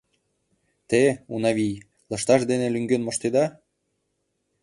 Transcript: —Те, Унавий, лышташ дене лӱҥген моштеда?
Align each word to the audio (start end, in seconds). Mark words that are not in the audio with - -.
—Те, 0.89 1.01
Унавий, 1.33 1.83
лышташ 2.09 2.41
дене 2.51 2.67
лӱҥген 2.73 3.01
моштеда? 3.03 3.45